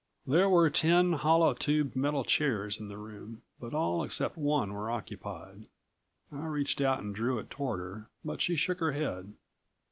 [0.25, 4.89] There were ten hollow tubed metal chairs in the room, but all except one were
[4.89, 5.67] occupied.
[6.31, 9.33] I reached out and drew it toward her, but she shook her head.